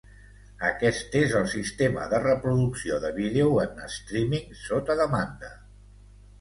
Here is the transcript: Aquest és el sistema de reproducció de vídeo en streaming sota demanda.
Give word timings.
Aquest 0.69 1.17
és 1.19 1.35
el 1.39 1.45
sistema 1.51 2.07
de 2.15 2.23
reproducció 2.25 2.99
de 3.05 3.13
vídeo 3.21 3.53
en 3.67 3.87
streaming 3.99 4.59
sota 4.65 4.99
demanda. 5.05 5.57